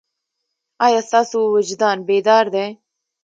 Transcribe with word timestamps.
ایا 0.85 1.01
ستاسو 1.09 1.39
وجدان 1.55 1.97
بیدار 2.07 2.45
دی؟ 2.53 2.67